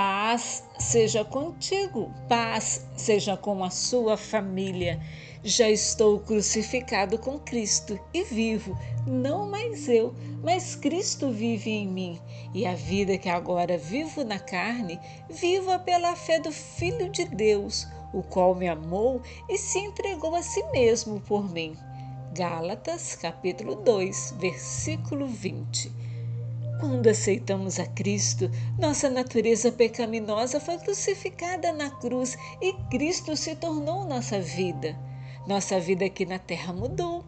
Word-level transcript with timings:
Paz 0.00 0.62
seja 0.78 1.24
contigo, 1.24 2.14
paz 2.28 2.86
seja 2.96 3.36
com 3.36 3.64
a 3.64 3.68
sua 3.68 4.16
família. 4.16 5.02
Já 5.42 5.68
estou 5.68 6.20
crucificado 6.20 7.18
com 7.18 7.36
Cristo 7.36 7.98
e 8.14 8.22
vivo, 8.22 8.78
não 9.04 9.50
mais 9.50 9.88
eu, 9.88 10.14
mas 10.40 10.76
Cristo 10.76 11.32
vive 11.32 11.72
em 11.72 11.88
mim. 11.88 12.20
E 12.54 12.64
a 12.64 12.76
vida 12.76 13.18
que 13.18 13.28
agora 13.28 13.76
vivo 13.76 14.22
na 14.22 14.38
carne, 14.38 15.00
viva 15.28 15.80
pela 15.80 16.14
fé 16.14 16.38
do 16.38 16.52
Filho 16.52 17.10
de 17.10 17.24
Deus, 17.24 17.84
o 18.14 18.22
qual 18.22 18.54
me 18.54 18.68
amou 18.68 19.20
e 19.48 19.58
se 19.58 19.80
entregou 19.80 20.36
a 20.36 20.42
si 20.44 20.62
mesmo 20.70 21.20
por 21.22 21.52
mim. 21.52 21.76
Gálatas, 22.36 23.16
capítulo 23.16 23.74
2, 23.74 24.36
versículo 24.38 25.26
20. 25.26 26.07
Quando 26.78 27.08
aceitamos 27.08 27.80
a 27.80 27.86
Cristo, 27.86 28.48
nossa 28.78 29.10
natureza 29.10 29.72
pecaminosa 29.72 30.60
foi 30.60 30.78
crucificada 30.78 31.72
na 31.72 31.90
cruz 31.90 32.38
e 32.62 32.72
Cristo 32.88 33.36
se 33.36 33.56
tornou 33.56 34.04
nossa 34.04 34.40
vida. 34.40 34.96
Nossa 35.44 35.80
vida 35.80 36.04
aqui 36.04 36.24
na 36.24 36.38
terra 36.38 36.72
mudou. 36.72 37.24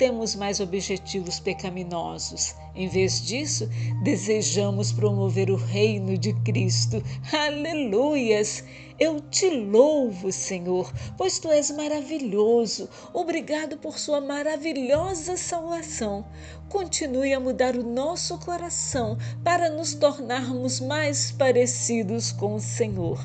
Temos 0.00 0.34
mais 0.34 0.60
objetivos 0.60 1.38
pecaminosos. 1.38 2.54
Em 2.74 2.88
vez 2.88 3.20
disso, 3.20 3.68
desejamos 4.02 4.92
promover 4.92 5.50
o 5.50 5.56
reino 5.56 6.16
de 6.16 6.32
Cristo. 6.42 7.02
Aleluias! 7.30 8.64
Eu 8.98 9.20
te 9.20 9.50
louvo, 9.50 10.32
Senhor, 10.32 10.90
pois 11.18 11.38
tu 11.38 11.50
és 11.50 11.70
maravilhoso. 11.70 12.88
Obrigado 13.12 13.76
por 13.76 13.98
sua 13.98 14.22
maravilhosa 14.22 15.36
salvação. 15.36 16.24
Continue 16.70 17.34
a 17.34 17.38
mudar 17.38 17.76
o 17.76 17.84
nosso 17.84 18.38
coração 18.38 19.18
para 19.44 19.68
nos 19.68 19.92
tornarmos 19.92 20.80
mais 20.80 21.30
parecidos 21.30 22.32
com 22.32 22.54
o 22.54 22.60
Senhor. 22.60 23.22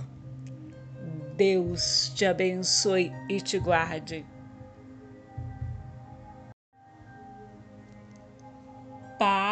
Deus 1.37 2.11
te 2.13 2.25
abençoe 2.25 3.13
e 3.29 3.39
te 3.39 3.57
guarde. 3.59 4.34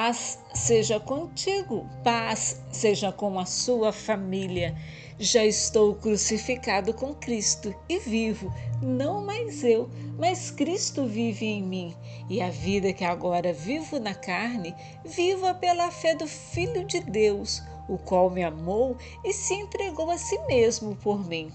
Paz 0.03 0.37
seja 0.53 0.99
contigo, 0.99 1.89
paz 2.03 2.61
seja 2.73 3.09
com 3.09 3.39
a 3.39 3.45
sua 3.45 3.93
família. 3.93 4.75
Já 5.17 5.45
estou 5.45 5.95
crucificado 5.95 6.93
com 6.93 7.15
Cristo 7.15 7.73
e 7.87 7.99
vivo, 7.99 8.53
não 8.81 9.23
mais 9.23 9.63
eu, 9.63 9.89
mas 10.19 10.51
Cristo 10.51 11.05
vive 11.05 11.45
em 11.45 11.63
mim. 11.63 11.95
E 12.29 12.41
a 12.41 12.49
vida 12.49 12.91
que 12.91 13.05
agora 13.05 13.53
vivo 13.53 13.97
na 13.97 14.13
carne, 14.13 14.75
viva 15.05 15.53
pela 15.53 15.89
fé 15.89 16.13
do 16.13 16.27
Filho 16.27 16.83
de 16.83 16.99
Deus, 16.99 17.63
o 17.87 17.97
qual 17.97 18.29
me 18.29 18.43
amou 18.43 18.97
e 19.23 19.31
se 19.31 19.53
entregou 19.53 20.11
a 20.11 20.17
si 20.17 20.37
mesmo 20.47 20.97
por 20.97 21.25
mim. 21.25 21.49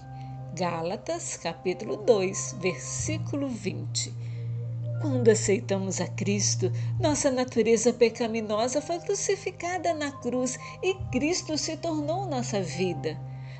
Gálatas, 0.55 1.37
capítulo 1.37 1.97
2, 1.97 2.55
versículo 2.59 3.47
20. 3.47 4.28
Quando 5.01 5.29
aceitamos 5.29 6.01
a 6.01 6.07
Cristo, 6.07 6.71
nossa 6.99 7.31
natureza 7.31 7.93
pecaminosa 7.93 8.81
foi 8.81 8.99
crucificada 8.99 9.93
na 9.93 10.11
cruz 10.11 10.59
e 10.83 10.93
Cristo 11.09 11.57
se 11.57 11.77
tornou 11.77 12.25
nossa 12.25 12.61
vida. 12.61 13.17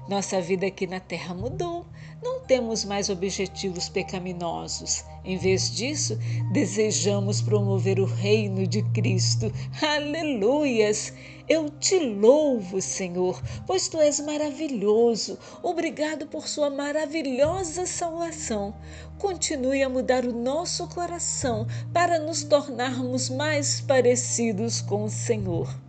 Nossa 0.09 0.41
vida 0.41 0.65
aqui 0.65 0.87
na 0.87 0.99
terra 0.99 1.35
mudou. 1.35 1.85
Não 2.23 2.39
temos 2.39 2.83
mais 2.83 3.11
objetivos 3.11 3.89
pecaminosos. 3.89 5.05
Em 5.23 5.37
vez 5.37 5.69
disso, 5.69 6.17
desejamos 6.51 7.43
promover 7.43 7.99
o 7.99 8.05
reino 8.05 8.65
de 8.65 8.81
Cristo. 8.91 9.53
Aleluias! 9.79 11.13
Eu 11.47 11.69
te 11.69 11.99
louvo, 11.99 12.81
Senhor, 12.81 13.39
pois 13.67 13.87
tu 13.87 13.99
és 13.99 14.19
maravilhoso. 14.19 15.37
Obrigado 15.61 16.25
por 16.25 16.47
sua 16.47 16.71
maravilhosa 16.71 17.85
salvação. 17.85 18.73
Continue 19.19 19.83
a 19.83 19.89
mudar 19.89 20.25
o 20.25 20.33
nosso 20.33 20.87
coração 20.87 21.67
para 21.93 22.17
nos 22.17 22.43
tornarmos 22.43 23.29
mais 23.29 23.79
parecidos 23.79 24.81
com 24.81 25.03
o 25.03 25.09
Senhor. 25.09 25.88